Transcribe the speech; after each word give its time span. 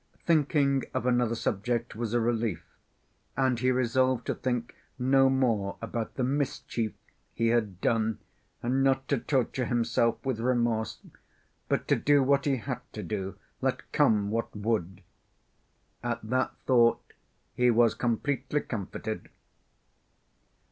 Thinking 0.25 0.81
of 0.95 1.05
another 1.05 1.35
subject 1.35 1.95
was 1.95 2.15
a 2.15 2.19
relief, 2.19 2.65
and 3.37 3.59
he 3.59 3.69
resolved 3.69 4.25
to 4.25 4.33
think 4.33 4.73
no 4.97 5.29
more 5.29 5.77
about 5.79 6.15
the 6.15 6.23
"mischief" 6.23 6.93
he 7.35 7.49
had 7.49 7.79
done, 7.81 8.17
and 8.63 8.81
not 8.81 9.07
to 9.09 9.19
torture 9.19 9.65
himself 9.65 10.17
with 10.25 10.39
remorse, 10.39 11.01
but 11.69 11.87
to 11.87 11.95
do 11.95 12.23
what 12.23 12.45
he 12.45 12.57
had 12.57 12.81
to 12.93 13.03
do, 13.03 13.35
let 13.61 13.91
come 13.91 14.31
what 14.31 14.55
would. 14.55 15.03
At 16.01 16.21
that 16.27 16.55
thought 16.65 17.13
he 17.53 17.69
was 17.69 17.93
completely 17.93 18.61
comforted. 18.61 19.29